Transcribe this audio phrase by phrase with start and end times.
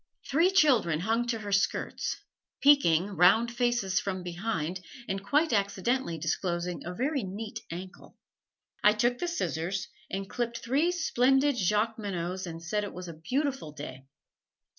[0.27, 2.17] Three children hung to her skirts,
[2.59, 8.17] peeking, round faces from behind, and quite accidentally disclosing a very neat ankle.
[8.83, 13.73] I took the scissors and clipped three splendid Jacqueminots and said it was a beautiful
[13.73, 14.07] day.